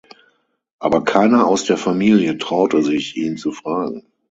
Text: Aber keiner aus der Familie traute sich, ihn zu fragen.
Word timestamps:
Aber 0.79 1.03
keiner 1.03 1.45
aus 1.45 1.63
der 1.65 1.77
Familie 1.77 2.39
traute 2.39 2.81
sich, 2.81 3.15
ihn 3.17 3.37
zu 3.37 3.51
fragen. 3.51 4.03